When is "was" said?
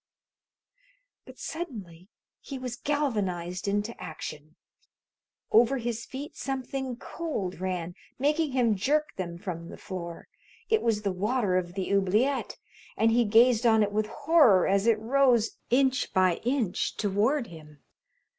2.57-2.75, 10.81-11.03